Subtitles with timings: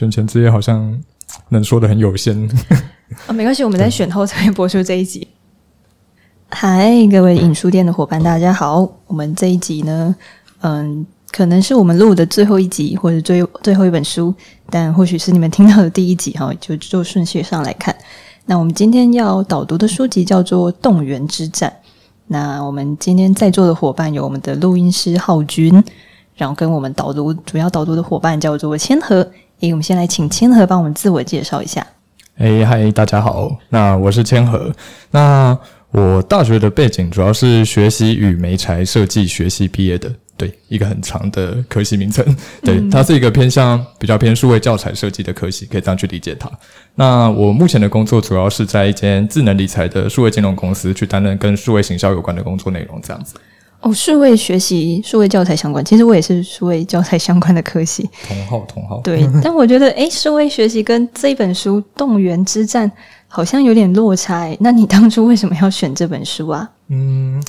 [0.00, 0.98] 选前之夜好像
[1.50, 2.34] 能说的很有限。
[3.28, 5.28] 哦，没关系，我们在选后才会播出这一集。
[6.48, 8.90] 嗨，各位影书店的伙伴，大家好。
[9.06, 10.16] 我们这一集呢，
[10.62, 14.34] 嗯，可能是我们录的最后一集，或者最最后一本书，
[14.70, 17.94] 但或许是你们听到的第一集哈， 就就顺序上来看。
[18.46, 21.70] 那我们今天要导读的书籍叫做《动员之战》。
[22.28, 25.84] 那我们今天在座的伙伴有我们的录音师浩君，
[26.36, 29.30] 然后跟我们导读主要导读的伙伴叫做千和。
[29.60, 31.86] 诶，我们先来请千和帮我们自我介绍一下。
[32.38, 34.72] 诶，嗨，大家好，那我是千和。
[35.10, 35.56] 那
[35.90, 40.10] 我大学的背景主要是学习与媒材设计学系毕业的。
[40.38, 42.24] 对，一个很长的科系名称。
[42.62, 46.50] 对，它是一个偏向比较偏数位教材设计的科系，可以这样去理解它。
[46.94, 53.34] 那我目前的工作主要是在一间智能理财的数位金融公司去担任跟数位行销有关的工作内容，这样子。
[53.80, 58.08] 哦，数位学习、数位教材相关，其实我也是数位教材相关的科系。
[58.28, 59.00] 同号，同号。
[59.02, 62.90] 对，但我觉得，诶，数位学习跟这本书《动员之战》
[63.26, 64.56] 好像有点落差。
[64.60, 66.70] 那你当初为什么要选这本书啊？
[66.88, 67.42] 嗯。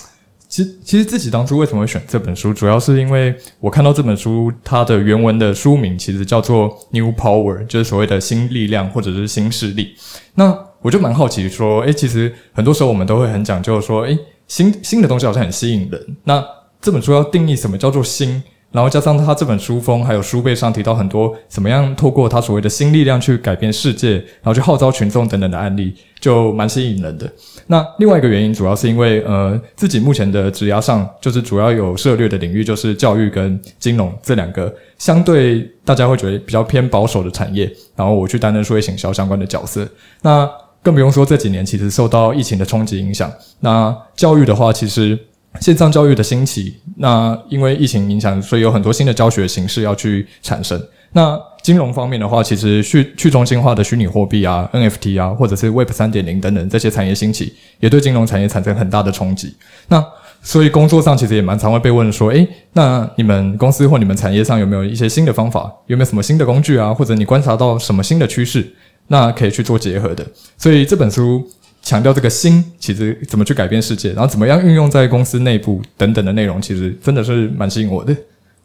[0.47, 9.95] 其实，其实自己当初为什么会选这本书，主要是因为我看到这本书它的原文的书名其实叫做 New Power，就是所谓的新力量或者是新势力。
[10.35, 16.17] 那我就蛮好奇说，诶，其实很多时候我们都会很讲究说，诶，新新的东西好像很吸引人。
[16.23, 16.43] 那
[16.81, 18.41] 这本书要定义什么叫做新？
[18.71, 27.29] 然后加上他这本书封，还有书背上提到很多怎么样透过他所谓的新力量去改变世界，然后去号召群众等等的案例，就蛮吸引人的。
[27.67, 39.85] 那另外一个原因，主要是因为呃自己目前的职涯上，就是主要有涉猎的领域就是教育跟金融这两个相对大家会觉得比较偏保守的产业，然后我去担任数位行销相关的角色。
[40.21, 40.49] 那
[40.83, 45.17] 更不用说这几年其实受到疫情的冲击影响，那教育的话其实。
[45.59, 50.81] 线上教育的兴起，那因为疫情影响，所以有很多新的教学形式要去产生。
[51.11, 59.53] 那金融方面的话，其实去去中心化的虚拟货币啊、NFT 啊，或者是 Web 三点零等等这些产业兴起，也对金融产业产生很大的冲击。
[59.89, 60.01] 那
[60.41, 65.69] 所以工作上其实也蛮常会被问说，诶，那你们公司或你们产业上有没有一些新的方法？
[65.87, 66.93] 有没有什么新的工具啊？
[66.93, 68.73] 或者你观察到什么新的趋势？
[69.11, 70.25] 那可以去做结合的。
[70.57, 71.45] 所以这本书。
[71.83, 78.15] 强调这个心其实怎么去改变世界，然后怎么样运用在公司内部等等的内容，其实真的是蛮吸引我的。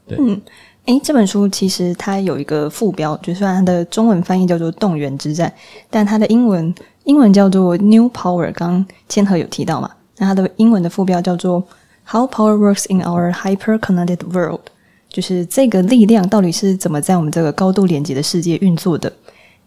[0.07, 0.39] 对，嗯，
[0.85, 5.49] 诶，这本书其实它有一个副标，就算它的中文翻译叫做《动员之战》，
[5.89, 6.75] 但它的英文
[7.05, 8.53] 英文叫做 New Power。
[8.53, 11.67] 刚刚千和有提到嘛，那它的英文的副标叫做
[12.07, 14.61] How Power Works in Our Hyper-Connected World，
[15.09, 19.11] 就是这个力量到底是怎么在我们这个高度连接的世界运作的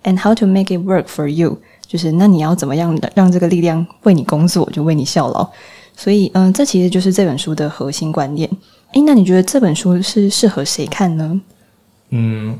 [0.03, 1.57] ，and how to make it work for you。
[1.87, 5.49] 就是那你要怎么样的让这个力量为你工作，就为你效劳？
[5.95, 8.49] 所以，嗯，这其实就是这本书的核心观念。
[8.93, 11.41] 诶，那你觉得这本书是适合谁看呢？
[12.11, 12.57] 嗯，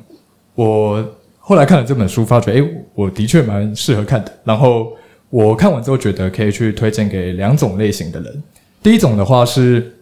[0.56, 1.06] 我
[1.38, 4.32] 后来看了这本书，发觉，诶，我的确蛮适合看的。
[4.44, 4.92] 然后
[5.30, 8.44] 我看完之后，觉得可以去推荐给两种类型的人。
[8.84, 9.99] 第一种的话是，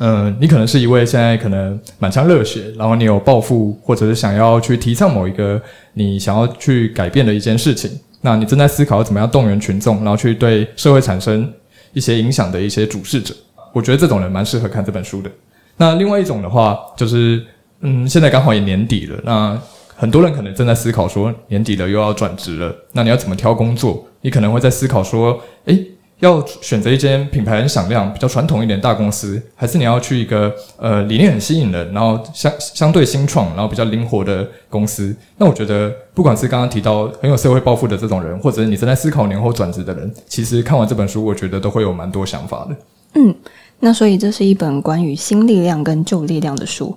[0.00, 5.60] 嗯，你可能是一位现在可能满腔热血，然后你有抱负，或者是想要去提倡某一个
[5.92, 7.90] 你想要去改变的一件事情。
[8.20, 11.52] 那你正在思考怎么样动员群众，然后去对社会产生
[11.92, 13.34] 一些影响的一些主事者，
[13.72, 15.30] 我觉得这种人蛮适合看这本书的。
[15.76, 17.44] 那另外一种的话，就是
[17.80, 19.60] 嗯，现在刚好也年底了，那
[19.94, 24.06] 很多人可能正在思考说，年底了又要转职了，那你要怎么挑工作？
[24.22, 25.86] 你可能会在思考说，诶。
[26.20, 35.14] 要选择一间品牌很响亮、比较传统一点大公司，还是你要去一个呃理念很吸引人，然后相相对新创，然后比较灵活的公司？
[35.36, 42.76] 那我觉得，不管是刚刚提到很有社会抱负的这种人，或者你正在思考年后转职的人，其实看完这本书，我觉得都会有蛮多想法的。
[43.14, 43.34] 嗯，
[43.80, 46.96] 那所以这是一本关于新力量跟旧力量的书。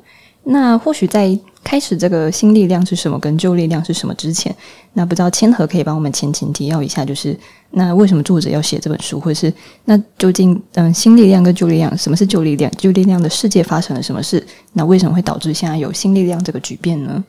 [0.49, 4.55] 那或许在开始这个新力量是什么，跟旧力量是什么之前，
[4.93, 7.37] 那不知道千和可以帮我们前情提要一下，就是
[7.71, 9.53] 那为什么作者要写这本书，或者是
[9.83, 12.71] 那究竟嗯新力量跟旧力量，什么是旧力量？
[12.77, 14.41] 旧力量的世界发生了什么事？
[14.71, 17.23] 那为什么会导致现在有新力量这个局变呢？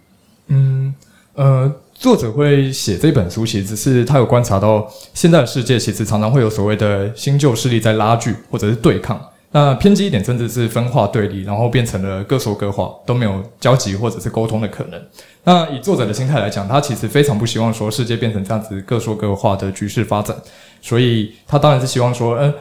[0.46, 0.94] 嗯
[1.34, 9.20] 呃，作者会写这本书，其实是他有观察到现在的世界其实常常会有所谓的新旧势力在拉锯或者是对抗。
[9.58, 15.02] 那偏激一点，甚至是分化对立，然后变成了各说各话，都没有交集或者是沟通的可能。
[15.42, 20.36] 那以作者的心态来讲，他其实非常不希望说世界变成这样子各说各话的局势发展，
[20.80, 22.54] 所以他当然是希望说，嗯，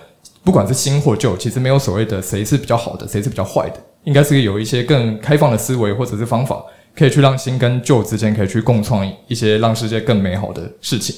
[0.43, 6.63] 不管是新或旧，其实没有所谓的谁是比较好的，谁是比较坏的，应该是有一些更开放的思维或者是方法，
[6.95, 11.15] 可以去让新跟旧之间可以去共创一些让世界更美好的事情。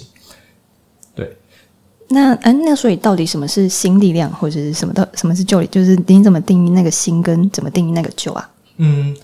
[2.10, 5.08] 那嗯，那所以到底什么是新力量，或者是什么的？
[5.14, 5.68] 什么是旧力？
[5.68, 8.50] 就是你怎么定义那个新，跟怎么定义那个旧啊？
[8.78, 9.16] 嗯，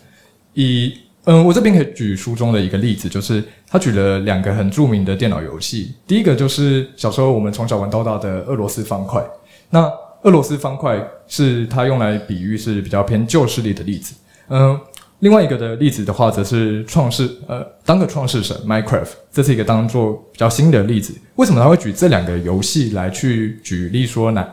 [0.54, 0.94] 以
[1.24, 5.96] 嗯，我这边可以举书中的一个例子，就是他举了两个很著名的电脑游戏。
[6.06, 9.26] 第一个就是小时候我们从小玩到大的俄罗斯方块。
[9.72, 9.92] 那
[10.22, 14.14] 俄罗斯方块是他用来比喻是比较偏旧势力的例子。
[14.50, 14.80] 嗯，
[15.26, 21.16] 另外一个的例子的话，则是创世呃，当个创世神 Minecraft，这是一个当做比较新的例子。
[21.38, 24.46] 为什么他会举这两个游戏来去举例说呢？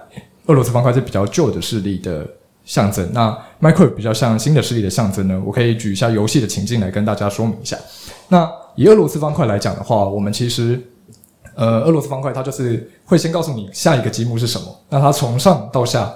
[0.47, 2.27] 俄罗斯方块是比较旧的势力的。
[2.65, 3.13] 象征。
[3.13, 5.43] 那 Minecraft 比较像新的势力的象征呢？
[5.45, 7.77] 我可以举一下游戏的情境来跟大家说明一下。
[8.29, 10.81] 那以俄罗斯方块来讲的话，我们其实，
[11.57, 14.67] 呃，俄罗斯方块它就是会先告诉你下一个积木是什么。
[14.89, 16.09] 那它从上到下，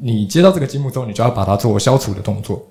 [0.00, 2.64] 你接到这个积木之后，你就要把它做消除的动作。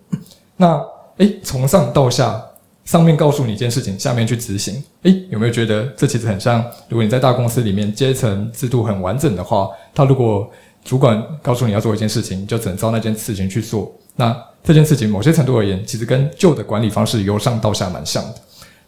[0.56, 0.82] 那
[1.22, 2.44] 诶，从上到下，
[2.84, 4.84] 上面告诉你一件事情，下面去执行。
[5.04, 6.60] 诶，有没有觉得这其实很像？
[6.90, 10.50] 如果你在大公司里面阶层制度很完整的话，他如果
[10.84, 13.92] 主管告诉你要做一件事情，就只能照那件事情去做。
[14.16, 18.36] 那这件事情某些程度而言，其实跟旧的管理方式由上到下蛮像的。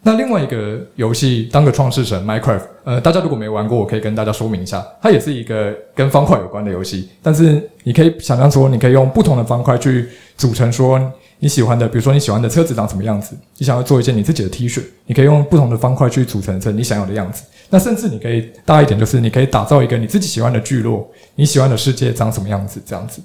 [0.02, 7.10] 那另外一个游戏，当个创世神 Minecraft，呃，大家如果没玩过，我可以跟大家说明一下，它也是一个跟方块有关的游戏。
[7.22, 11.00] 但是你可以想象说，你可以用不同的方块去组成说。
[11.44, 13.36] 你喜欢的，比如说你喜欢的车子长什么样子？
[13.58, 17.42] 你想要做一件你自己的 T 恤，你可以用不同的方块去组成成你想要的样子。
[17.68, 22.80] 那甚至你可以大一点，就是你可以打造一个你自己喜欢的聚落，你喜欢的世界长什么样子？
[22.86, 23.20] 这样子。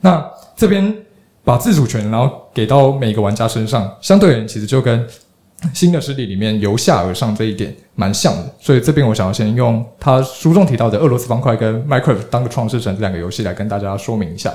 [0.00, 0.20] 那
[0.56, 0.92] 这边
[1.44, 5.06] 把自主权然后给到每个玩家身上，相对而言其实就跟
[5.72, 8.52] 新的势力里面由下而上这一点蛮像的。
[8.58, 14.52] 所以这边我想要先用他书中提到的俄罗斯方块跟 Minecraft 当个创世神这两个游戏来跟大家说明一下。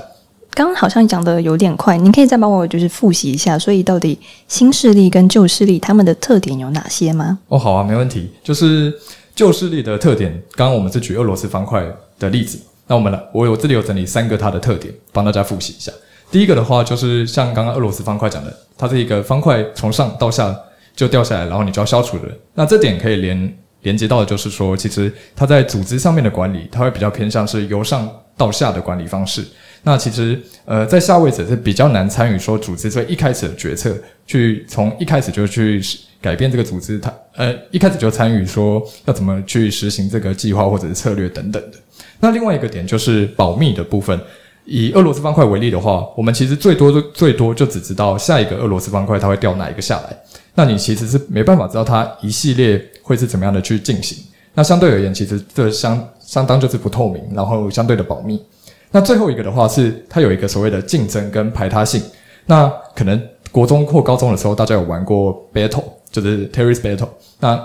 [0.56, 4.18] 刚刚好像讲的有点快，您可以再帮我就是复习一下，所以到底
[4.48, 7.38] 新势力跟旧势力他们的特点有哪些吗？
[7.48, 8.30] 哦，好啊，没问题。
[8.42, 8.90] 就是
[9.34, 11.86] 旧势力的特点，刚刚我们是举俄罗斯方块
[12.18, 15.92] 的例子，那我们来，我有这里有整理三个它的特点，帮大家复习一下。
[16.30, 20.58] 第一个的话，就是像刚刚俄罗斯方块讲的，它是一个方块从上到下
[20.96, 22.30] 就掉下来，然后你就要消除的。
[22.54, 29.44] 那这点可以连连接到的就是说，其实它在组织上面的管理，它会比较偏向是由上到下的管理方式。
[29.86, 33.96] 那其实，呃，在下位者是比较难参与说组织最一开始的决策，
[34.26, 35.80] 去从一开始就去
[36.20, 41.78] 改变这个组织，他呃一开始就参与说要怎么去实行这个计划或者是策略等等的。
[42.18, 44.20] 那另外一个点就是保密的部分。
[44.64, 50.18] 以俄罗斯方块为例的话，我们其实最多就最多就只知道下一个俄罗斯方块它会掉哪一个下来，
[50.56, 54.18] 那你其实是没办法知道它一系列会是怎么样的去进行。
[54.54, 58.42] 那相对而言，其实这相相当就是不透明，然后相对的保密。
[58.90, 62.02] 那最后一个的话是，它有一个所谓的竞争跟排他性。
[62.46, 67.08] 那可能国中或高中的时候，大家有玩过 Battle，就是 Terrorist Battle。
[67.40, 67.60] 那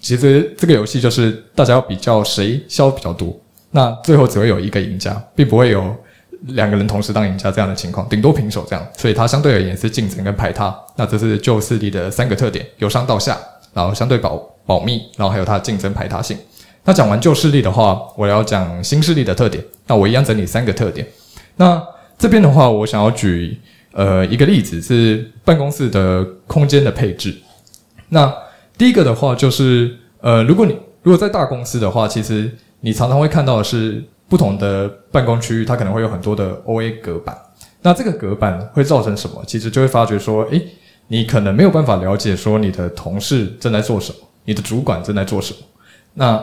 [0.00, 3.36] 其实这个游戏就是大家要比较谁消比较多。
[3.70, 5.94] 那最后只会有一个赢家，并不会有
[6.48, 8.86] 两个人同时当赢家这样的情况，顶多平手这样。
[8.96, 10.74] 所以它相对而言是竞争跟排他。
[10.96, 13.38] 那这是旧势力的三个特点：由上到下，
[13.74, 16.36] 然后相对保保密，然后还有它的竞争排他性。
[16.86, 19.62] 那讲完旧势力的话，我要讲新势力的特点。
[19.88, 21.06] 那我一样整理三个特点。
[21.56, 21.82] 那
[22.16, 23.60] 这边的话，我想要举
[23.92, 27.36] 呃一个例子，是办公室的空间的配置。
[28.08, 28.32] 那
[28.78, 32.48] 第一个的话就是呃，如果你如果在大公司的话，其实
[32.80, 37.36] 你常常会看到的是不同的办公区域，它可能会有很多的 OA 隔板。
[37.82, 39.42] 那这个隔板会造成什么？
[39.44, 40.64] 其实就会发觉说，诶，
[41.08, 45.58] 你可能没有办法了解说你的同事正在做什么，你的主管正在做什么。
[46.14, 46.42] 那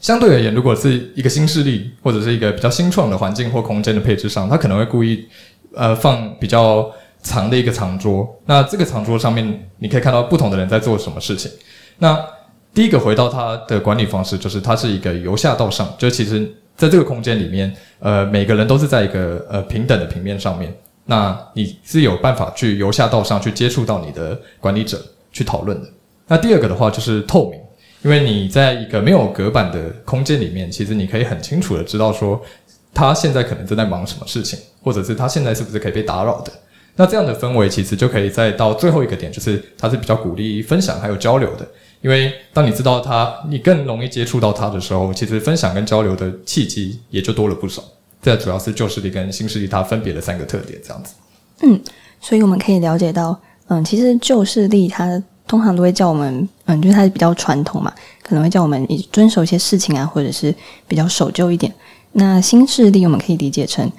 [0.00, 5.26] 相对而言，如果是一个新势力或者是一个比较新创的环境或空间的配置上，他可能会故意
[5.74, 6.88] 呃放比较
[7.22, 8.28] 长的一个长桌。
[8.46, 11.50] 那这个长桌上面，你可以看到不同的人在做什么事情。
[11.98, 12.16] 那
[12.72, 20.72] 第一个回到他的管理方式，就是它是一个由下到上，就其实在这个空间里面，呃，每个人都是在一个呃平等的平面上面。
[21.06, 25.02] 那你是有办法去由下到上去接触到你的管理者
[25.32, 25.88] 去讨论的。
[26.28, 27.58] 那第二个的话就是透明。
[28.02, 32.40] 因为你在一个没有隔板的空间里面，其实你可以很清楚的知道说，
[32.94, 36.52] 他现在可能正在忙什么事情，或者是他现在是不是可以被打扰的。
[36.94, 41.66] 那这样的氛围其实就可以再到最后一个点，就是他是比较鼓励分享还有交流的。
[42.00, 47.82] 因为当你知道他，你更容易接触到他的时候，其实分享跟交流的契机也就多了不少。
[48.22, 51.14] 这主要是旧势力跟新势力它分别的三个特点，这样子。
[51.62, 51.80] 嗯，
[52.20, 55.20] 所以我们可以了解到，嗯，其实旧势力它。
[55.48, 60.54] 通常都会叫我们，嗯，就是它比较传统嘛，可能会叫我们遵守一些事情啊，或者是
[60.86, 61.74] 比较守旧一点。
[62.12, 63.90] 那新势力我们可以理解成，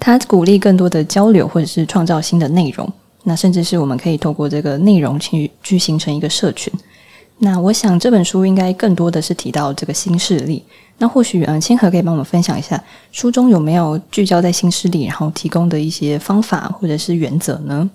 [0.00, 2.90] 它鼓励更多的交流，或者是创造新的内容。
[3.24, 6.72] 那甚至是我们可以透过这个内容去去形成一个社群。
[7.38, 10.64] 那我想这本书应该更多的是提到这个新势力。
[10.98, 17.90] 那或许，嗯，千和可以帮我们分享一下书中有没有聚焦在新势力，然后提供的一些方法或者是原则呢？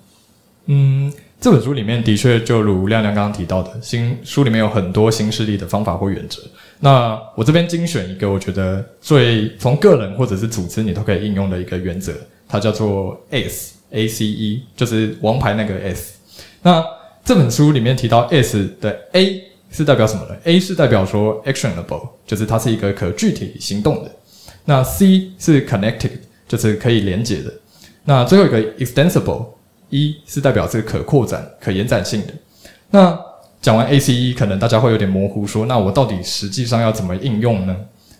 [0.66, 1.12] 嗯。
[1.42, 6.40] 这本书里面的确就如亮亮刚刚提到的，新书里面有很多新势力的方法或原则。
[6.80, 12.14] 那我这边精选一个，我觉得最从个人或者是组织你都可以应用的一个原则，
[12.48, 16.14] 它叫做 ACE A C E，就是王牌那个 S。
[16.62, 16.86] 那
[17.26, 24.12] 这本书里面提到 S 的 A 是代表什么呢？A 是代表说 actionable，就是它是一个可具体行动的。
[24.66, 26.12] 那 C 是 connected，
[26.48, 27.52] 就是可以连接的。
[28.04, 29.48] 那最后一个 Extensible
[29.92, 32.34] 一是代表这个可扩展、可延展性的。
[32.90, 33.18] 那
[33.62, 37.76] 讲完 ACE，可能大家会有点模糊说，说那我到底实际上要怎么应用呢？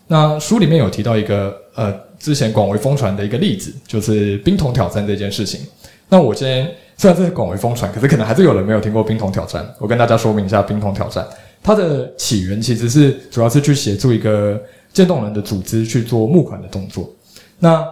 [0.08, 5.62] 那书里面有提到一个呃，之前广为疯传的一个例子，就是冰桶挑战这件事情。
[6.10, 9.66] 那我今天虽然这是广为疯传，可是可能还是有人没有听过冰桶挑战。
[9.80, 11.26] 我跟大家说明一下冰桶挑战，
[11.64, 14.62] 它的起源其实是主要是去协助一个
[14.92, 17.10] 渐冻人的组织去做募款的动作。
[17.58, 17.88] 那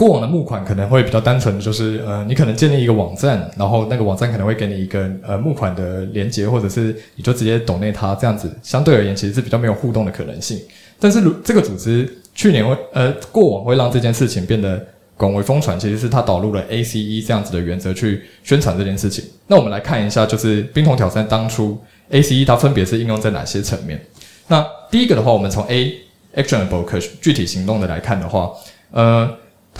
[0.00, 10.58] 过往的募款可能会比较单纯，就是呃，你可能建立一个网站，然后那个网站可能会给你一个呃募款的连接，或者是你就直接抖内它这样子，相对而言其实是比较没有互动的可能性。
[10.98, 14.82] 但是如这个组织去年会呃过往会让这件事情变得
[15.18, 19.22] 广为疯传，其实是它导入了 ACE 这样子的原则去宣传这件事情。
[19.48, 21.78] 那我们来看一下，就是冰桶挑战当初
[22.10, 24.00] ACE 它分别是应用在哪些层面？
[24.48, 25.94] 那第一个的话，我们从 A
[26.36, 28.50] actionable 可具体行动的来看的话，
[28.92, 29.30] 呃。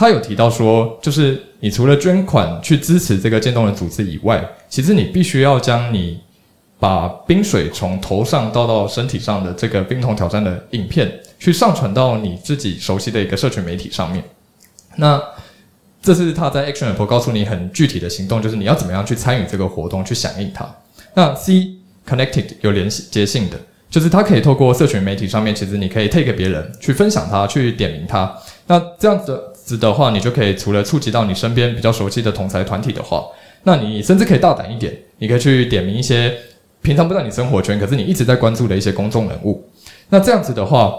[0.00, 6.19] 他有提到说，就是你除了捐款去支持这个渐冻人组织以外，其实你必须要将你
[6.78, 14.25] 把冰水从头上倒到身体上的这个冰桶挑战的影片，去上传到你自己熟悉的一个社群媒体上面。
[14.97, 15.23] 那
[16.00, 20.66] 这是他在 Actionable 告诉你很具体的行动，就是你要怎么样去参与这个活动，去响应它。
[21.12, 21.75] 那 C
[22.09, 28.35] Connected 有连接性的，就是它可以透过社群媒体上面，其实你可以 take 别人去分享它，去点名它。
[28.66, 29.92] 那这样子的。
[29.92, 33.24] 话，你就可以除了触及到你身边比较熟悉的同侪团体的话，
[33.64, 36.34] 那你甚至可以大胆一点，你可以去点名一些
[36.80, 39.68] 平常不在你生活圈，可是你一直在关注的一些公众人物。
[40.08, 40.94] 那这样子的话，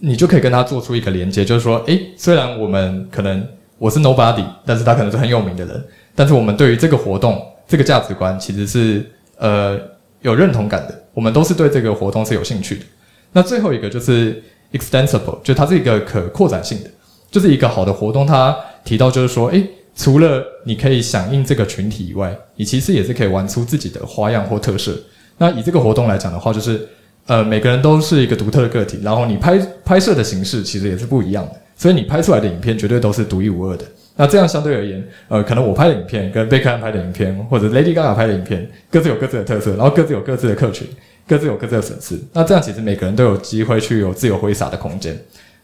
[0.00, 3.46] 你就可以跟他做出一个连接，就是说，诶，虽然我们可能
[3.78, 9.78] 我是 nobody，但是他可能是很有名的人，但是我们对于这个活动这个价值观其实是呃
[10.20, 12.84] 有认同感的，我们都是对这个活动是有兴趣的。
[13.32, 14.42] 那最后一个就是
[14.72, 16.90] extensible，就它是一个可扩展性的。
[17.30, 24.96] 就是一个好的活动，他提到就是说，诶，除了你可以响应这个群体以外，你其实也是可以玩出自己的花样或特色。
[25.38, 26.88] 那以这个活动来讲的话，就是
[27.26, 33.84] 呃，每个人都是一个独特的个体，然后你拍拍摄的形式其实也是不一样的，所以你拍出来的影片绝对都是独一无二的。
[34.18, 40.88] 那这样相对而言，呃，可能我拍的影片跟贝克汉拍的影片，或者 Lady Gaga 拍的影片，各自有各自的特色，然后各自有各自的客群，
[41.28, 42.18] 各自有各自的粉丝。
[42.32, 45.14] 那这样其实每个人都有机会去有自由挥洒的空间。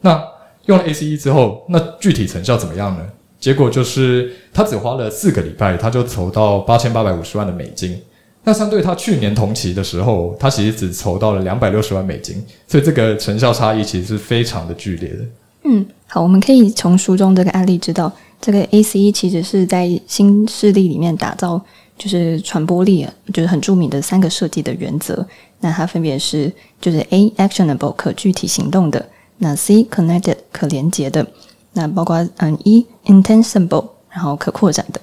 [0.02, 0.22] 那
[0.66, 3.04] 用了 ACE 之后，那具体成效怎么样呢？
[3.40, 8.00] 结果就是他只花了四个礼拜，他就筹到八千八百五十万的美金。
[8.44, 15.18] 那相对他去年同期的时候，他其实只筹到了两百六十万美金，所以这个成效差异其实是非常的剧烈的。
[15.64, 21.60] 嗯，好，我们可以从书中这个案例知道，这个 ACE 其实是在新势力里面打造，
[21.96, 25.24] 就是传播力，就是很著名的三个设计的原则。
[25.60, 29.04] 那它分别是，就是 A actionable 可具体行动的。
[29.42, 31.26] 那 C connected 可连接的，
[31.72, 35.00] 那包括嗯 E intensible 然后可扩展的。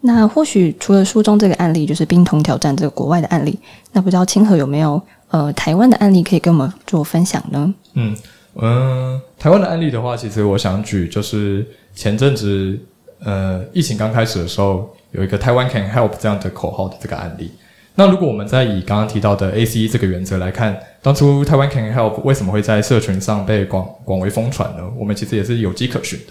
[0.00, 3.56] 那或许除了书中这个案例，就是冰桶挑战这个国外的案例，
[3.92, 7.72] 那不知道清河有没有呃台湾的案例可以跟我们做分享呢？
[7.94, 8.16] 嗯
[8.56, 12.76] 嗯、台湾的案例的话，其实我想举就是前阵子
[13.20, 17.52] 呃疫情刚开始的时候，有一个台湾 can help 这样的口号的这个案例。
[17.98, 24.84] 那如果我们再以刚刚提到的 ACE 这个原则来看，当初台湾 Can Help 为什么会在社群上被广广为疯传呢？
[24.96, 26.26] 我们其实也是有迹可循的。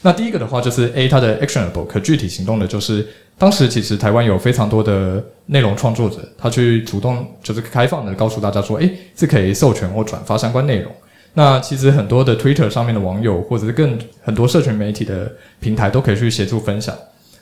[0.00, 10.90] 那第一个的话就是 A，它的 Actionable 可具体行动的，就是当时其实台湾有非常多的内容创作者，他去主动就是开放的告诉大家说，诶，是可以授权或转发相关内容。
[11.34, 16.96] 那其实很多的 Twitter 上面的网友，或者是更很多社群媒体的平台，都可以去协助分享，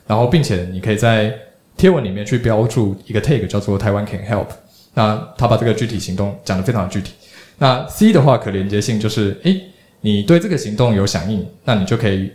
[0.08, 1.32] 然后并且你可以在
[1.80, 4.48] 贴文里面去标注一个 tag 叫做台湾 can help，
[4.92, 7.14] 那他把这个具体行动讲得非常具体。
[7.56, 9.62] 那 C 的话可连接性就是，诶，
[10.02, 12.30] 你对这个行动有响应，那你就可以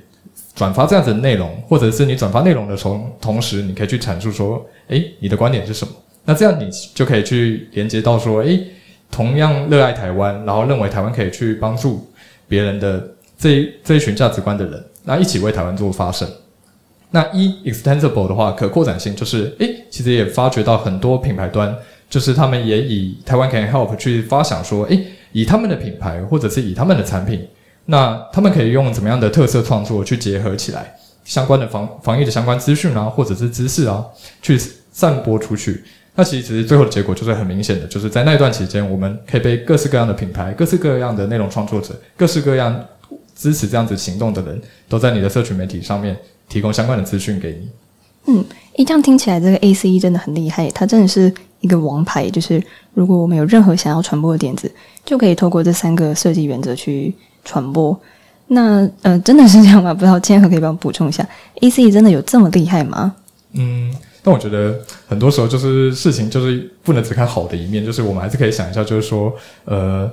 [0.56, 5.94] 转发这样子的内容，或者是你转发内容的同同时，你可以去阐述说，诶，你的观点是什么？
[6.26, 8.60] 那这样你就可以去连接到说，诶，
[9.12, 12.04] 同样热爱台湾，然后认为台湾可以去帮助
[12.48, 16.28] 别人的这这一群价值观的人，那一起为台湾做发声。
[17.12, 21.74] 那一 extensible 的话，可扩展性就是，诶，其实也发掘到很多品牌端，
[22.10, 27.48] 就是他们也以台湾 can help 去发想说，诶，以他们的品牌或者是以他们的产品，
[27.86, 34.04] 那他们可以用怎么样的特色创作去结合起来，相关的防防疫的相关资讯啊，或者是知识啊，
[34.42, 34.60] 去
[34.92, 35.84] 散播出去。
[36.16, 42.86] 那其实最后的结果就是很明显的，就是在那段期间，我们可以被各式各样的品牌、各式各样的内容创作者、各式各样
[43.36, 47.70] 支持这样子行动的人，都在你的社群媒体上面提供相关的资讯给你。
[48.28, 48.44] 嗯，
[48.78, 52.30] 诶，这样听起来，这个 ACE 真的很厉害，它真的是一个王牌。
[52.30, 52.62] 就是
[52.94, 54.72] 如果我们有任何想要传播的点子，
[55.06, 57.98] 就可以透过这三个设计原则去传播。
[58.48, 59.92] 那呃，真的是这样吗？
[59.96, 61.28] 不知道千和可以帮我补充一下
[61.62, 63.16] ，ACE 真的有这么厉害吗？
[63.54, 63.94] 嗯。
[64.24, 64.76] 但我觉得
[65.08, 69.32] 很多时候就是事情就是不能只看好的一面，就是我们还是可以想一下，就是说，
[69.66, 70.12] 呃，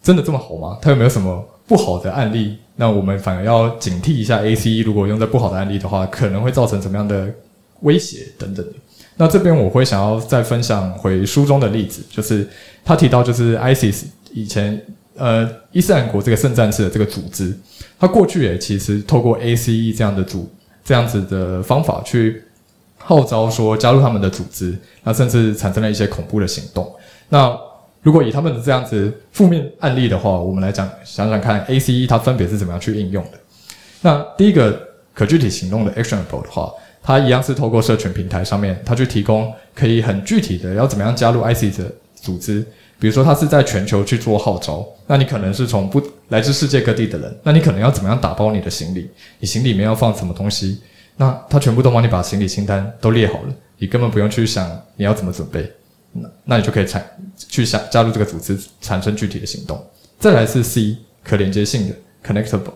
[0.00, 0.78] 真的这么好吗？
[0.80, 2.56] 它有没有什么不好的案例？
[2.76, 7.28] 那我们反而要警惕一下，ACE 如果用在不好的案例的话，可能会造成什么样的
[7.80, 8.72] 威胁等等的。
[9.16, 12.48] 那这边我会想要再分享回书中的例子，就是
[12.84, 14.80] 他提到就是 ISIS 以前
[15.16, 17.56] 呃伊斯兰国这个圣战士的这个组织，
[17.98, 20.50] 他过去也其实透过 ACE 这样的组
[20.84, 22.42] 这样子的方法去。
[23.06, 26.90] 号召说加入他们的组织，那甚至产生了一些恐怖的行动。
[27.28, 27.54] 那
[28.04, 33.30] 如果以他们的这样子负面案例的话，我们来讲想想看，ACE 它分别是怎么样去应用的。
[34.02, 34.78] 那第一个
[35.14, 36.70] 可具体行动的 actionable 的话，
[37.02, 42.64] 它一样是透过社群平台上面，它去提供可以很具体的要怎么样加入 ISIS 的组织。
[43.00, 49.10] 比如说，它是在全球去做号召，那你可能是从不来自世界各地的人，那你可能要怎么样打包你的行李？
[49.40, 50.78] 你行李里面要放什么东西？
[51.16, 55.70] 那他全部都帮你把行李清单都列好了，你根本不用去想你要怎么准备，
[56.14, 57.04] 那那你就可以产
[57.36, 59.82] 去想加入这个组织，产生具体的行动。
[60.18, 61.94] 再来是 C 可连接性的
[62.26, 62.72] connectable，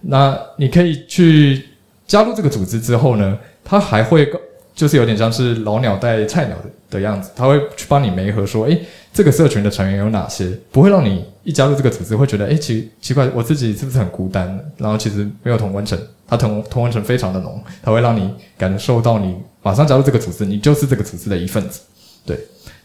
[0.00, 1.64] 那你可以去
[2.06, 4.28] 加入这个组织之后呢，他还会
[4.74, 8.80] 就是有点像是老鸟带菜鸟的的样子，他会去帮你媒合说，诶，
[9.12, 14.58] 这个社群的成员有哪些，不会让你一加入这个组织会觉得，诶，奇奇怪，我自己是不是很孤单？
[14.76, 15.98] 然后其实没有同温层。
[16.30, 21.80] 它同同温层非常的浓，它会让你感受到你马上加入这个组织，你就是这个组织的一份子。
[22.26, 22.38] 对，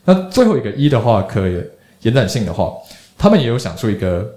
[0.05, 1.61] 那最后一个一的话，可以
[2.01, 2.73] 延展性的话，
[3.17, 4.35] 他们也有想出一个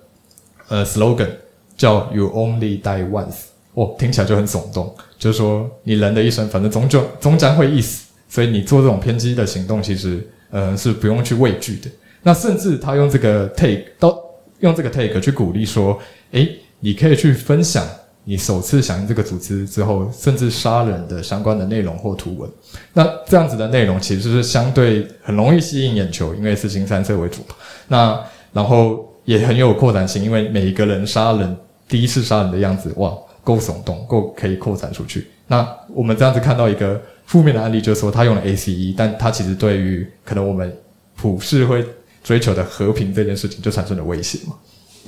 [0.68, 1.28] 呃 slogan，
[1.76, 11.90] 叫 “You only die once”，哦，听起来就很耸动，就是说你人的一生反正终究终将会一死，所以你做这种偏激的行动，其实呃是不用去畏惧的。
[12.22, 14.20] 那甚至他用这个 take 到
[14.60, 15.98] 用这个 take 去鼓励说，
[16.32, 17.84] 诶，你可以去分享。
[18.28, 22.50] 你首次响应这个组织之后，甚至杀人的相关的内容或图文，
[22.92, 27.54] 那这样子的内容其实是相对很容易吸引眼球，因为是新三色为主嘛。
[27.86, 28.20] 那
[28.52, 31.56] 然后也很有扩展性，因为每一个人杀人
[31.88, 35.28] 第一次杀人的样子，哇，够耸动，够可以扩展出去。
[35.46, 40.76] 那我们这样子看到一个负面的案例，就是说他用了 ACE，但他其实对于可能我们
[41.14, 41.86] 普世会
[42.24, 44.54] 追求的和平这件事情，就产生了威胁嘛。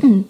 [0.05, 0.25] 嗯。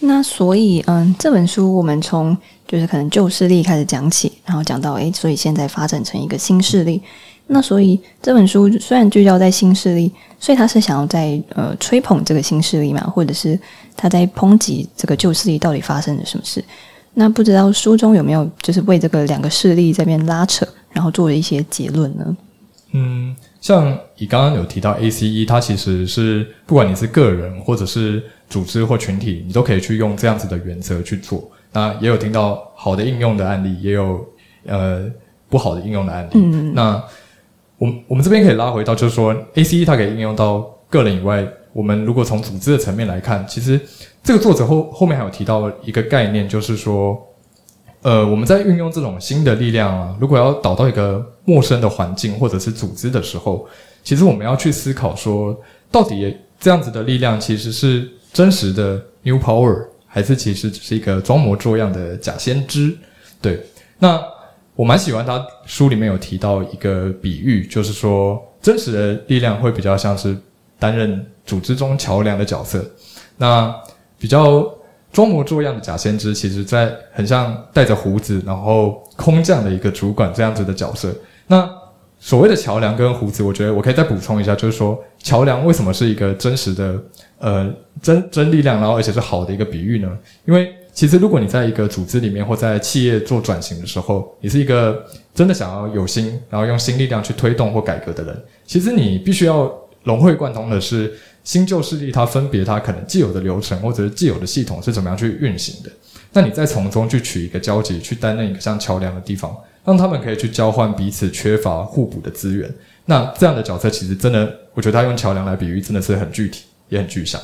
[0.00, 2.36] 那所以，嗯，这本书我们从
[2.66, 7.02] 就是可能旧势力开始讲起，然后讲到，诶，所以现在发展成一个新势力。
[7.48, 13.58] 那所以这本书虽然聚焦在新势力，所以他是想要在呃吹捧这个新势力嘛，或者是
[13.96, 16.64] 他在抨击这个旧势力到底发生了什么事？
[17.12, 22.36] 那不知道书中有没有就是为这个两个势力这边拉扯，然后做了一些结论呢？
[22.92, 28.22] 嗯，像你刚刚有提到 ACE，它其实是不管你是个人或者是。
[28.50, 31.48] 组织或群体，你都可以去用这样子的原则去做。
[31.72, 34.26] 那也有听到好的应用的案例，也有
[34.66, 35.08] 呃
[35.48, 36.30] 不好的应用的案例。
[36.34, 37.00] 嗯，那
[37.78, 43.80] 我们我们这边可以拉回到，就是说 ACE 它可以应用到个人以外，我们如果从组织的层面来看，其实
[44.20, 47.16] 这个作者后后面还有提到一个概念，就是说，
[48.02, 53.66] 呃，我们在运用这种新的力量啊，如果要导到一个陌生的环境或者是组织的时候，
[54.02, 55.58] 其实我们要去思考说，
[55.90, 58.08] 到底这样子的力量其实是。
[58.32, 62.96] 真实的 new power 还是其实只是一个装模作样的假先知？
[63.42, 63.60] 对，
[63.98, 64.22] 那
[64.76, 70.38] 我蛮喜欢他书里面有提到一个比喻，就是说真实的力量会比较像是
[70.78, 72.88] 担任组织中桥梁的角色，
[73.36, 73.74] 那
[74.16, 74.72] 比较
[75.12, 81.14] 装模作样的假先知，其实在很像带着胡子然后空降的一个主管这样子的角色。
[81.46, 81.68] 那
[82.18, 86.98] 所谓的桥梁跟胡子，我觉得我可以再补充一下，就是说桥梁为什么是一个真实的？
[87.38, 87.66] 呃，
[88.02, 90.18] 真真力量，然后而且是好的一个比喻呢。
[90.44, 95.02] 因为其实如果你在一个组织里面或在企业做转型的时候，你是一个
[95.34, 99.72] 真的想要有心，然后用新力量去推动或改革的人，其实你必须要
[100.04, 105.90] 融会贯通的是新旧势力它分别它可能既有的流程或者是既有的系统是怎么样去运行的。
[106.32, 112.72] 那你再从中去取一个交集，去担任一个像桥梁的地方，让他们可以去交换彼此缺乏互补的资源。
[113.06, 116.64] 那这样的角色其实真的，我觉得他用桥梁来比喻真的是很具体。
[116.90, 117.40] 也很具象。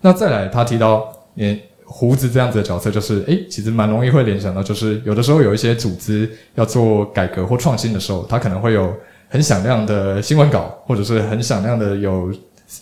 [0.00, 8.90] 那再来，他提到，你胡子这样子的角色，就是诶，其实蛮容易会联想到，就是有的时候有一些组织要做改革或创新的时候，它可能会有
[9.28, 12.32] 很响亮的新闻稿，或者是很响亮的有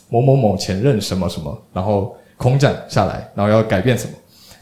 [0.09, 4.12] 某某某前任什么什么，然后空降下来，然后要改变什么。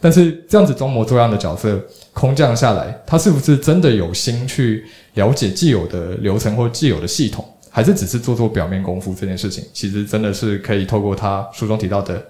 [0.00, 1.80] 但是这样子装模作样的角色
[2.12, 9.14] 空降下来，他是不是真的有心去了解既有的流程或既有的系统，还是只是做做表面功夫？
[9.14, 12.20] 这件事情其实真的是可以透过他书中提到的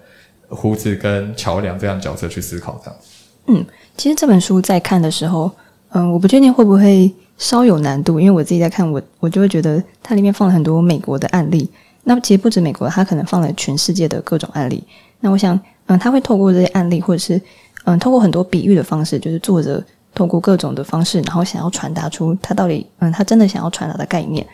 [0.48, 3.00] 胡子跟桥梁这样角色去思考这样。
[3.46, 3.64] 嗯，
[3.96, 5.50] 其实这本书在看的时候，
[5.92, 11.70] 嗯，我不确定会不会稍有难度，因为我自己在看，我我就会觉得它里面放了很多美国的案例。
[12.04, 14.82] 那么其实不止美国，它可能放了全世界的各种案例。
[15.20, 17.40] 那我想，嗯，他会透过这些案例，或者是
[17.84, 19.82] 嗯，透过很多比喻的方式，就是作者
[20.14, 24.44] 透过各种的方式，然后想要传达出他到底，嗯，他真的想要传达的概念。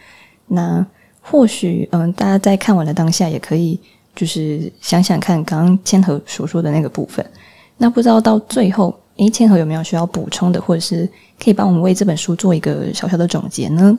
[0.46, 0.84] 那
[1.22, 3.80] 或许，嗯，大家在看完的当下，也可以
[4.14, 7.24] 就是想想看，刚刚千和所说的那个部分。
[7.78, 11.08] 那不知道到最后，诶，千和有没有需要补充的，或者是
[11.42, 13.96] 可以帮我们为这本书做一个小小的总结呢？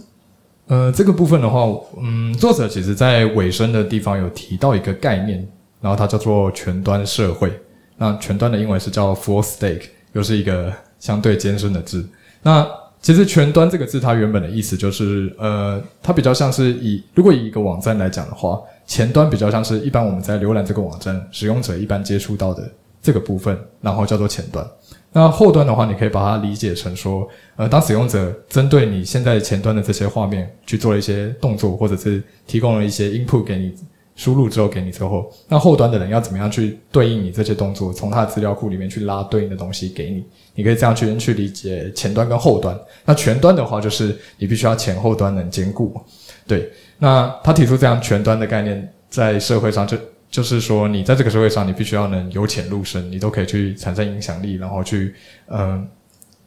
[0.69, 1.65] 呃，这个部分的话，
[1.99, 5.39] 嗯，作者其实在尾声的地方有提到一个概念，
[5.81, 7.51] 然后它叫做全端社会。
[7.97, 9.81] 那全端的英文是叫 full stack，
[10.13, 12.07] 又是一个相对艰深的字。
[12.43, 12.65] 那
[13.01, 22.69] 其实全端这个字，它原本的意思就是，呃，它比较像是以如果以一个网站来讲的话，前端比较像是一般我们在浏览这个网站使用者一般接触到的
[23.01, 24.63] 这个部分，然后叫做前端。
[25.11, 33.73] 那后端的话，你可以把它理解成说，呃，当使用者针对你现在前端的这些画面去做了一些动作，或者是提供了一些 input 给你
[34.15, 42.79] 输入之后给你之后，那后端的人要怎么样去对应你这些动作，从他的资料库里面去拉对应的东西给你，你可以这样去去理解前端跟后端。
[43.03, 45.99] 那全端的话，就是你必须要前后端能兼顾。
[46.45, 49.97] 对，那他提出这样全端的概念，在社会上就。
[50.31, 55.15] 就是说，你在这个社会上，你必须要能由浅入深，你都可以去产生影响力，然后去，
[55.47, 55.87] 嗯、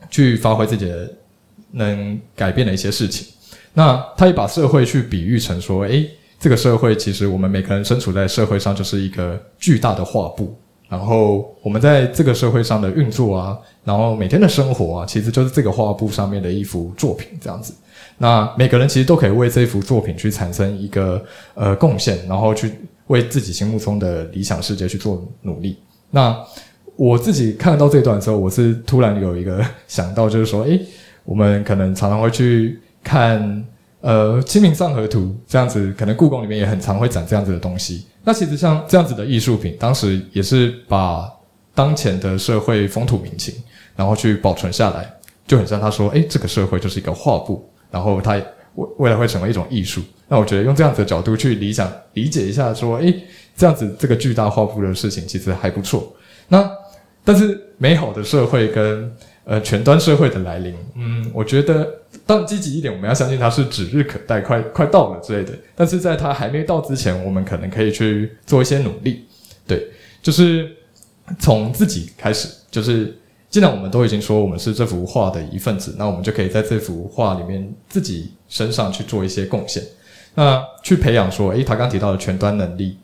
[0.09, 1.12] 去发挥自己的
[1.73, 3.27] 能改变的一些事情。
[3.75, 10.57] 那他也把社会去比喻成说，诶，这个社会其实我们每个人身处在社会上，就是一个巨大的画布。
[10.88, 17.75] 然后我们在这个社会上的运作啊，然后每天的生活啊，其实就是这个画布上面的一幅作品这样子。
[18.18, 21.21] 那每个人其实都可以为这幅作品去产生一个
[21.55, 22.71] 呃贡献，然后去。
[23.12, 25.77] 为自己心目中的理想世界去做努力。
[26.11, 26.35] 那
[26.96, 30.81] 我自己看到这段的时候，我是突然有一个想到，就是说，诶，
[31.25, 33.64] 我们可能常常会去看，
[34.01, 38.07] 呃，《清明上河图》这样子，可能故宫里面也很常会展这样子的东西。
[38.25, 41.31] 那其实像这样子的艺术品，当时也是把
[41.75, 43.55] 当前的社会风土民情，
[43.94, 45.11] 然后去保存下来，
[45.46, 48.40] 就很像他说，诶，这个社会就是一个画布，然后它
[48.74, 50.00] 未未来会成为一种艺术。
[50.28, 53.22] 那我觉得用这样子的角度去理想理解一下，说，诶，
[53.56, 56.14] 这样子这个巨大画幅的事情其实还不错。
[56.48, 56.70] 那
[57.24, 61.87] 但是美好的社会跟呃全端社会的来临，嗯，我觉得
[62.24, 65.52] 当然积极一点，我们要相信它是指日可待，快快到了之类的。
[65.74, 69.24] 但是在它还没到之前，我们可能可以去做一些努力，
[69.66, 69.87] 对，
[70.22, 70.70] 就是
[71.38, 73.16] 从自己开始，就是。
[73.52, 79.82] 既然我们都已经说我们是这幅画的一份子，那我们就可以在这幅画里面自己身上去做一些贡献。
[80.34, 82.96] 那去培养说，诶，他刚提到的全端能力，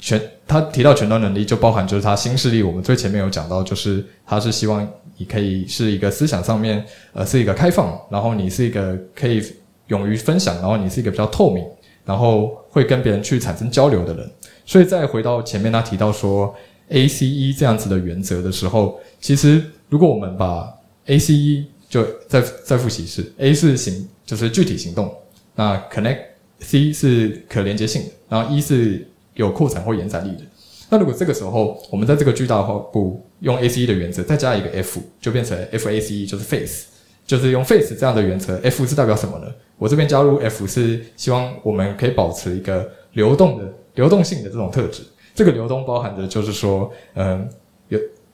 [0.00, 2.64] 全他提到全端能力就包含就是他新势力。
[2.64, 4.84] 我们最前面有讲到，就是他是希望
[5.18, 9.40] 你可以是一个思想上面呃是一个开放，然后你是一个可以
[9.86, 11.64] 勇于分享，然后你是一个比较透明，
[12.04, 14.28] 然后会跟别人去产生交流的人。
[14.64, 16.52] 所以再回到前面他提到说
[16.90, 19.62] ACE 这样子的原则的时候，其实。
[19.88, 20.72] 如果我们把
[21.06, 25.14] A C E 就再再复习一次，A 是行，就是具体行动，
[25.54, 26.18] 那 Connect
[26.60, 30.42] C 是可连接性的，然后 E 是有扩展或延展力的。
[30.88, 36.86] 那如果这个时候我们在这个巨大画布用 A C E 的原则再加一个 F，就变成 F A C E，就是 Face，
[37.26, 38.58] 就是用 Face 这样的原则。
[38.62, 39.52] F 是代表什么呢？
[39.78, 45.02] 我这边加入 F 是希望我们可以保持一个流动的流动性的这种特质。
[45.34, 47.46] 这个流动包含的就是说，嗯，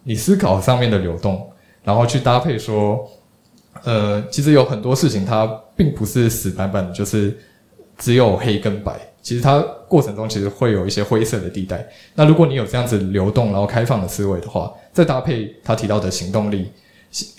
[0.04, 1.50] 你思考上面的流动，
[1.84, 3.08] 然后去搭配说，
[3.84, 7.36] 呃，其实有很多事情它并不是死板板的，就是
[7.98, 8.98] 只有黑跟白。
[9.22, 11.86] 其实它过程中其实会有一些灰色的地带。
[12.14, 16.70] 那如果你有这样子流动然后开放的思维的话，再搭配他提到的行动力，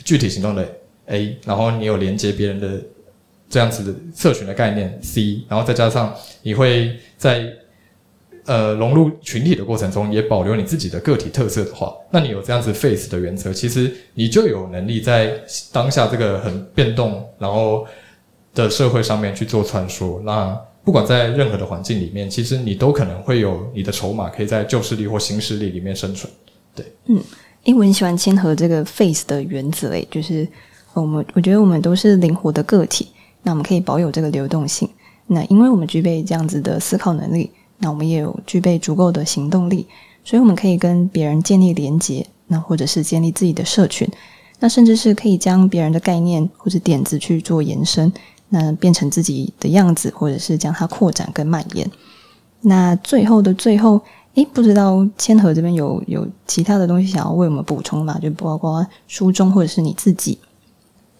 [0.05, 0.65] 具体行动的
[1.07, 2.81] A，然后你有连接别人的
[3.49, 7.53] 这样子的社群的概念 C，然后再加上你会在。
[8.45, 15.33] 呃，融入群体的过程中，也保留你自己的个体特色的话，那你有这样子 face 的原则，其实你就有能力在
[15.71, 17.85] 当下这个很变动然后
[18.53, 20.19] 的社会上面去做穿梭。
[20.23, 20.53] 那
[20.83, 26.29] 不管在任何的环境里面，其实你都可能会有你的筹码，可以在旧势力或新势力里面生存。
[26.75, 27.21] 对，嗯，
[27.63, 30.45] 诶，我很喜欢谦和这个 face 的原则，诶，就是
[30.93, 33.07] 我们我觉得我们都是灵活的个体，
[33.41, 34.89] 那我们可以保有这个流动性。
[35.25, 39.85] 那因为我们具备这样子的思考能力，那我们也有具备足够的行动力，
[40.23, 44.07] 所以我们可以跟别人建立连结，那或者是建立自己的社群，
[44.59, 48.11] 那甚至是可以将别人的概念或者点子去做延伸，
[48.49, 51.89] 那变成自己的样子，或者是将它扩展跟蔓延。
[52.61, 53.99] 那最后的最后，
[54.35, 58.17] 诶，不知道谦和这边有有其他的东西想要为我们补充吗？
[58.21, 60.39] 就包括书中或者是你自己。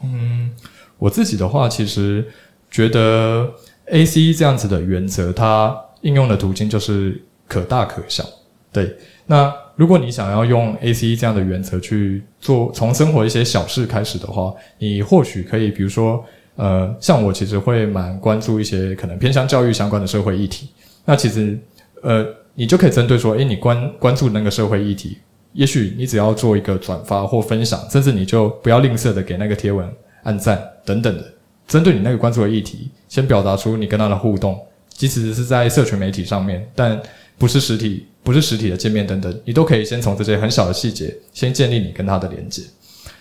[0.02, 0.52] 嗯，
[0.98, 2.26] 我自己的话，其实
[2.72, 3.52] 觉得。
[3.88, 8.24] A C 这样子的原则，它应用的途径就是可大可小。
[8.72, 16.24] 对，那如果你想要用 ACE 这样的原则去做，从生活一些小事开始的话，你或许可以，比如说，
[16.56, 20.70] 呃，像我其实会蛮关注一些可能偏向教育相关的社会议题。
[21.06, 21.60] 那其实，
[22.02, 25.20] 呃，你就可以针对说，诶，你关关注那个社会议题，
[25.52, 29.88] 也许你只要做一个转发或分享，甚至你就不要吝啬的给那个贴文
[30.24, 31.24] 按赞等等的。
[31.68, 34.60] 针对你那个关注的议题，先表达出你跟他的互动，
[34.96, 37.02] 即使是在社群媒体上面，但
[37.38, 42.62] 不是实体，不是实体的见面等等，你都可以先从这些很小的细节，先建立你跟他的连接。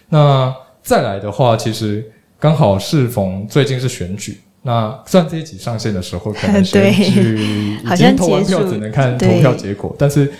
[0.08, 2.04] 那再来的话，其实
[2.38, 10.30] 刚好适逢最近是选举，那虽然这一集上线的时候可能 选举 已经投完票，只能看投票结果，但是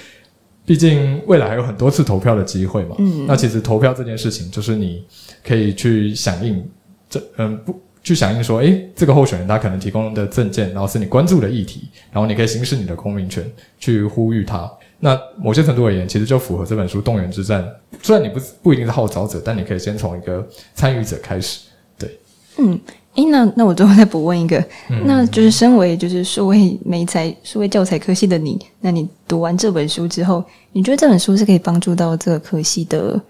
[0.67, 2.95] 毕竟未来还有很多次投票的机会嘛。
[2.99, 5.03] 嗯，那其实投票这件事情，就是你
[5.43, 6.63] 可以去响应
[7.09, 7.81] 这，嗯不。
[8.03, 13.45] 去响应说，诶，这个候选人他可能提供的证件，然后是你关注的议题，然后你可以行使你的公民权
[13.79, 14.71] 去呼吁他。
[14.99, 17.63] 那某些程度而言，其实就符合这本书《动员之战》。
[18.03, 21.61] 虽然你不不一定是号召者，但你可以先从一个参与者开始。
[21.99, 22.19] 对，
[22.59, 22.79] 嗯，
[23.15, 24.59] 诶，那那我最后再补问一个，
[24.91, 33.21] 嗯、那就是身为就是数位媒材、数位教材科系的你，那你读完这本书之后，你觉得这本书是可以帮助到这个科系的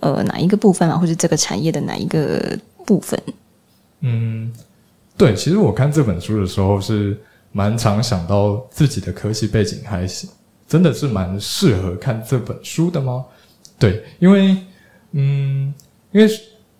[0.00, 3.18] 呃哪一个部分啊，或者这个产业的哪一个部分？
[4.02, 4.52] 嗯，
[5.16, 7.18] 对，其实我看这本书的时候是
[7.50, 10.26] 蛮常想到自己的科系背景，还是
[10.68, 13.24] 真的是蛮适合看这本书的吗？
[13.78, 14.56] 对，因为
[15.12, 15.72] 嗯，
[16.12, 16.28] 因为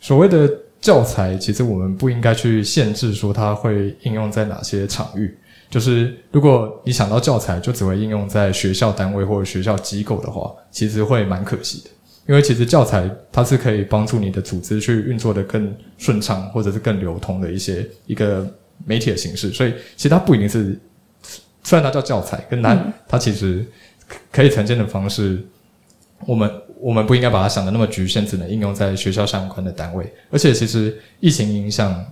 [0.00, 5.36] 所谓的教材，其实我们不应该去限制说它会应用在哪些场域。
[5.70, 11.90] 就是如果你想到教材就只会应用在学校单位或者学校机构的话，其实会蛮可惜的。
[12.26, 18.48] 因为其实教材它是可以帮助你的组织去运作的更顺畅，或者是更流通的一些一个
[18.86, 20.78] 媒体的形式，所以其实它不一定是，
[21.64, 23.66] 虽然它叫教材，跟它它其实
[24.30, 25.44] 可以呈现的方式，
[26.26, 30.12] 我们我们不应该把它想的那么局限，只能应用在学校相关的单位。
[30.30, 32.04] 而且其实疫情影响，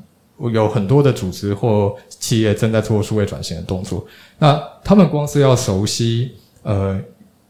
[0.53, 4.05] 有很多的组织或企业正在做数位转型的动作，
[4.39, 7.01] 那他们光是要熟悉呃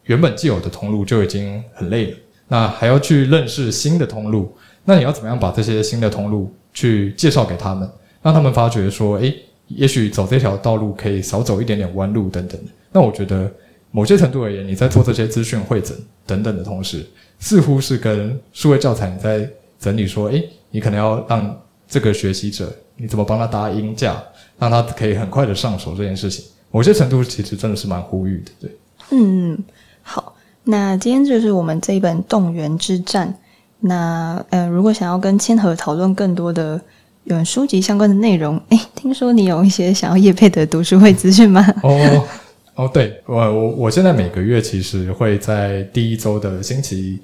[0.04, 2.16] 原本既有的通路就已经很累了。
[2.52, 4.52] 那还要去认识新的通路，
[4.84, 7.88] 那你要怎么样把这些新的通路去介绍给他们，
[8.22, 9.32] 让他们发觉说，诶，
[9.68, 12.60] 也许走这条道路可以少走一点点弯路等等。
[12.90, 13.48] 那我觉得
[13.92, 17.06] 某些程度而言，你在做这些资讯汇整等等的同时，
[17.38, 24.20] 似乎是跟数位教材你在整理说，诶，你可能要让这个学习者，你怎么帮他搭鹰架，
[24.58, 28.70] 让他可以很快的上手这件事情，某些程度其实真的是蛮呼吁的，对。
[29.12, 29.58] 嗯，
[30.64, 33.28] 那今天就是我们这一本《动员之战》。
[33.80, 36.78] 那呃，如果想要跟千和讨论更多的
[37.24, 41.66] 有书籍相关的内容，诶，听说你有一些想要业配的读书会资讯吗？
[41.82, 42.26] 哦
[42.74, 47.18] 哦，对，我我我现在每个月其实会在第一周的星期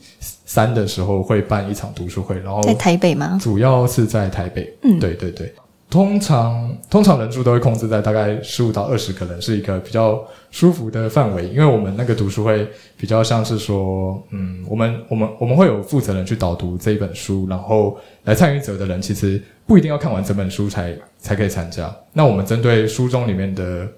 [0.47, 3.39] 三的时候会办一场读书会，然后在台北吗？
[3.41, 4.75] 主要是在台北。
[4.83, 5.53] 嗯，对对对。
[5.89, 11.49] 通常通常人数都会控制在大概十五到二十个人，是一个比较舒服的范围。
[11.49, 21.95] 因为我们那个读书会比较像是说，嗯，我们我们我们会有负责人去导读这一本书，然后来参与者的人其实不一定要看完整本书才才可以参加。
[22.13, 23.89] 那我们针对书中里面的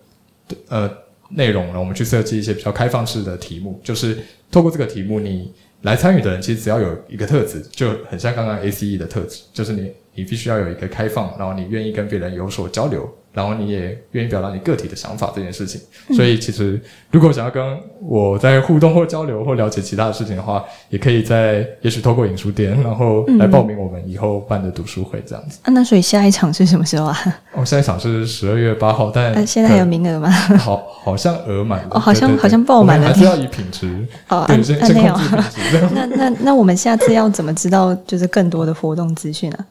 [0.68, 0.90] 呃
[1.31, 4.18] 内容呢，我们去设计一些比较开放式的题目，就是
[4.51, 5.51] 透过这个题目，你
[5.83, 9.93] 来参与的人其实只要有一个特质，就很像刚刚 ACE 的特质，就是你。
[10.14, 15.81] 你必须要有一个开放，然后你愿意跟别人有所交流，然后你也愿意表达你个体的想法这件事情。
[16.09, 25.61] 嗯、所以，其实如果想要跟我在互动或交流或了解其他的事情的话，也可以在也许透过影书店，然后来报名我们以后办的读书会这样子。
[25.62, 27.16] 啊，那所以下一场是什么时候啊？
[27.55, 30.29] 哦，下一场是十二月八号，但、啊、现在还有名额吗？
[30.59, 31.90] 好，好像额满了。
[31.92, 33.07] 哦，好像好像爆满了。
[33.07, 35.20] 还是要以品质哦，按按那样。
[35.94, 39.66] 那那那我们下次要怎么知道就是更多的活动资讯啊？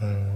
[0.00, 0.29] 嗯。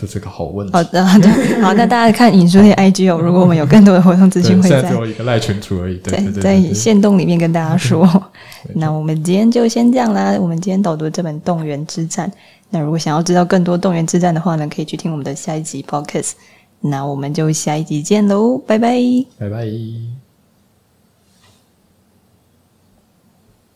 [0.00, 0.72] 这是个好问题。
[0.72, 1.28] 好的，好的，
[1.60, 3.20] 好，那大家看影书的 IG 哦。
[3.20, 5.96] 如果我们有更多的活动资讯，会在只有一个赖群组而已。
[5.98, 8.08] 对，对，对，在线动里面跟大家说。
[8.74, 10.36] 那我们今天就先这样啦。
[10.40, 12.28] 我们今天导读这本《动员之战》。
[12.70, 16.32] 那如果想要知道更多《动员之战》的话呢，可以去听我们的下一集 Podcast。
[16.80, 18.98] 那我们就下一集见喽，拜拜，
[19.38, 20.19] 拜拜。